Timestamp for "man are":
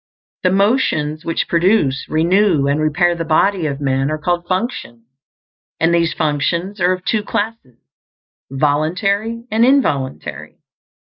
3.79-4.17